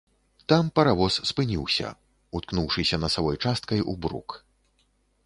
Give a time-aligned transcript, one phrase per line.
[0.51, 1.87] Там паравоз спыніўся,
[2.39, 4.29] уткнуўшыся насавой часткай у брук.